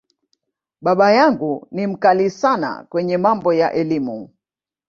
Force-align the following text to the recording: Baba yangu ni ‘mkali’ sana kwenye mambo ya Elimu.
Baba 0.83 1.11
yangu 1.11 1.67
ni 1.71 1.87
‘mkali’ 1.87 2.29
sana 2.29 2.85
kwenye 2.89 3.17
mambo 3.17 3.53
ya 3.53 3.73
Elimu. 3.73 4.29